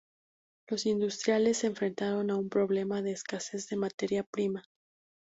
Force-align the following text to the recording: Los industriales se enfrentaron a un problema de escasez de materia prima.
Los 0.67 0.87
industriales 0.87 1.59
se 1.59 1.67
enfrentaron 1.67 2.31
a 2.31 2.35
un 2.35 2.49
problema 2.49 3.03
de 3.03 3.11
escasez 3.11 3.67
de 3.69 3.75
materia 3.75 4.23
prima. 4.23 4.63